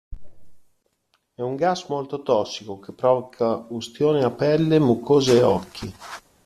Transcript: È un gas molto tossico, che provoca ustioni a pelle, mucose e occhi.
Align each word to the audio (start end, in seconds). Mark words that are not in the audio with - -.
È 1.35 1.41
un 1.43 1.55
gas 1.55 1.85
molto 1.89 2.23
tossico, 2.23 2.79
che 2.79 2.91
provoca 2.91 3.67
ustioni 3.69 4.23
a 4.23 4.31
pelle, 4.31 4.79
mucose 4.79 5.37
e 5.37 5.43
occhi. 5.43 5.93